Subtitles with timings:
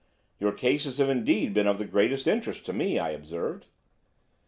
[0.39, 3.67] "Your cases have indeed been of the greatest interest to me," I observed.